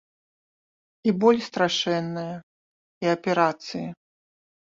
І 1.09 1.13
боль 1.23 1.41
страшэнная, 1.47 2.33
і 3.07 3.13
аперацыі. 3.15 3.85